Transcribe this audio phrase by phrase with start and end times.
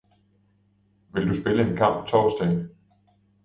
[1.13, 2.65] Vil du spille en kamp torsdag?